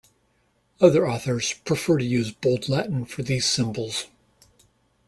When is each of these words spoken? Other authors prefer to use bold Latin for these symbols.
Other 0.81 1.07
authors 1.07 1.53
prefer 1.63 1.99
to 1.99 2.03
use 2.03 2.31
bold 2.31 2.67
Latin 2.67 3.05
for 3.05 3.21
these 3.21 3.45
symbols. 3.45 4.07